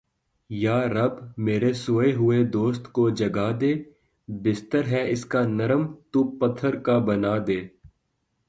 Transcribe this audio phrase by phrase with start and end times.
[0.49, 1.13] یا رب
[1.37, 3.73] میرے سوئے ہوئے دوست کو جگا دے۔
[4.27, 7.59] بستر ہے اس کا نرم تو پتھر کا بنا دے